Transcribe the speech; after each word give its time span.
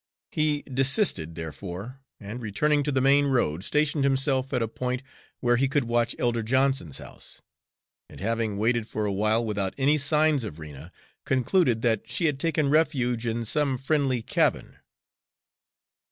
He 0.31 0.63
desisted, 0.63 1.35
therefore, 1.35 2.01
and 2.19 2.41
returning 2.41 2.81
to 2.81 2.91
the 2.91 3.01
main 3.01 3.27
road, 3.27 3.63
stationed 3.63 4.03
himself 4.03 4.51
at 4.51 4.63
a 4.63 4.67
point 4.67 5.03
where 5.41 5.57
he 5.57 5.67
could 5.67 5.83
watch 5.83 6.15
Elder 6.17 6.41
Johnson's 6.41 6.97
house, 6.97 7.43
and 8.09 8.19
having 8.19 8.57
waited 8.57 8.87
for 8.87 9.05
a 9.05 9.13
while 9.13 9.45
without 9.45 9.75
any 9.77 9.99
signs 9.99 10.43
of 10.43 10.57
Rena, 10.57 10.91
concluded 11.23 11.83
that 11.83 12.09
she 12.09 12.25
had 12.25 12.39
taken 12.39 12.71
refuge 12.71 13.27
in 13.27 13.45
some 13.45 13.77
friendly 13.77 14.23
cabin. 14.23 14.77